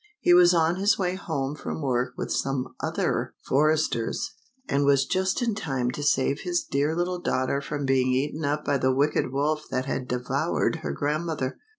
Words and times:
H 0.23 0.29
e 0.29 0.33
was 0.33 0.51
on 0.51 0.77
his 0.77 0.97
way 0.97 1.13
home 1.13 1.53
from 1.53 1.79
work 1.83 2.15
with 2.17 2.31
some 2.31 2.73
other 2.79 2.95
53 3.01 3.03
LITTLE 3.05 3.05
RED 3.05 3.11
RIDING 3.11 3.31
HOOD. 3.35 3.45
foresters, 4.07 4.31
and 4.67 4.83
was 4.85 5.05
just 5.05 5.41
in 5.43 5.53
time 5.53 5.91
to 5.91 6.01
save 6.01 6.39
his 6.39 6.63
dear 6.63 6.95
little 6.95 7.19
daughter 7.21 7.61
from 7.61 7.85
being 7.85 8.11
eaten 8.11 8.43
up 8.43 8.65
by 8.65 8.79
the 8.79 8.91
wicked 8.95 9.31
wolf 9.31 9.65
that 9.69 9.85
had 9.85 10.07
devoured 10.07 10.77
her 10.77 10.91
grandmother. 10.91 11.59